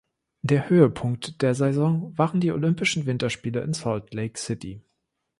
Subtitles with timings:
[0.41, 4.81] Der Höhepunkt der Saison waren die Olympischen Winterspiele in Salt Lake City.